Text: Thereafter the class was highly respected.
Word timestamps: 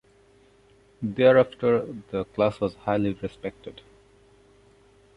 Thereafter 1.03 1.95
the 2.09 2.23
class 2.25 2.59
was 2.59 2.73
highly 2.73 3.13
respected. 3.13 3.81